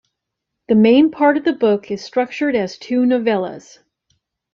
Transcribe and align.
The 0.67 0.73
main 0.73 1.11
part 1.11 1.37
of 1.37 1.43
the 1.45 1.53
book 1.53 1.91
is 1.91 2.03
structured 2.03 2.55
as 2.55 2.79
two 2.79 3.01
novellas. 3.01 3.77